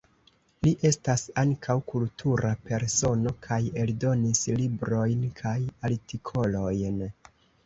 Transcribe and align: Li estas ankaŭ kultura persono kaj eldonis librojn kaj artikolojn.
Li 0.67 0.69
estas 0.89 1.25
ankaŭ 1.41 1.75
kultura 1.91 2.51
persono 2.69 3.35
kaj 3.49 3.59
eldonis 3.83 4.43
librojn 4.63 5.23
kaj 5.43 5.53
artikolojn. 5.93 6.99